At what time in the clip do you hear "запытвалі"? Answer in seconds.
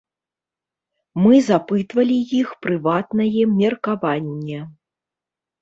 1.49-2.17